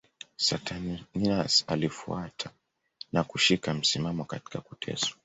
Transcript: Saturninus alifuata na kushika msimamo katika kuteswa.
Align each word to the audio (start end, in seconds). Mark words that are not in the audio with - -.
Saturninus 0.37 1.63
alifuata 1.67 2.49
na 3.11 3.23
kushika 3.23 3.73
msimamo 3.73 4.25
katika 4.25 4.61
kuteswa. 4.61 5.17